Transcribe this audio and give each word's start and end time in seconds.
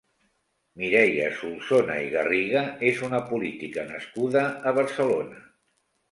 Mireia 0.83 1.25
Solsona 1.41 1.97
i 2.05 2.07
Garriga 2.13 2.63
és 2.91 3.01
una 3.09 3.19
política 3.33 3.83
nascuda 3.91 4.43
a 4.71 4.75
Barcelona. 4.79 5.43